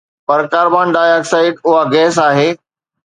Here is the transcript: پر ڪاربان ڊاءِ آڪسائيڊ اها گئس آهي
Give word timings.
پر 0.27 0.39
ڪاربان 0.53 0.87
ڊاءِ 0.95 1.11
آڪسائيڊ 1.17 1.53
اها 1.67 1.81
گئس 1.93 2.15
آهي 2.27 2.49